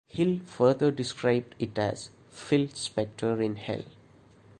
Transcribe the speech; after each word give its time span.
Hill 0.07 0.39
further 0.47 0.89
described 0.89 1.53
it 1.59 1.77
as 1.77 2.09
"Phil 2.31 2.65
Spector 2.69 3.39
in 3.39 3.55
Hell". 3.57 3.83